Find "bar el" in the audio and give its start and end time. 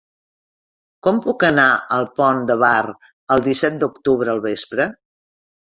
2.65-3.47